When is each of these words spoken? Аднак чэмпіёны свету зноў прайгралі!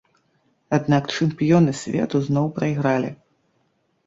Аднак 0.77 1.03
чэмпіёны 1.15 1.71
свету 1.83 2.17
зноў 2.29 2.45
прайгралі! 2.57 3.15